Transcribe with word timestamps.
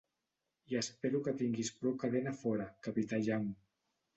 I 0.73 0.77
espero 0.79 1.21
que 1.27 1.33
tinguis 1.41 1.71
prou 1.81 1.93
cadena 2.05 2.33
fora, 2.41 2.67
Capità 2.89 3.21
Young. 3.29 3.49